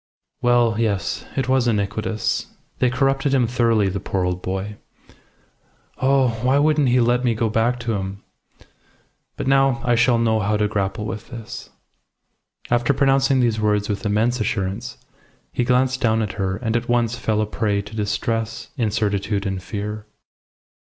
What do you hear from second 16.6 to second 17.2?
at once